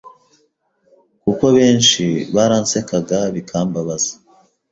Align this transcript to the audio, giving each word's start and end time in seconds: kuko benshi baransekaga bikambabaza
kuko 1.23 1.45
benshi 1.57 2.03
baransekaga 2.35 3.19
bikambabaza 3.35 4.11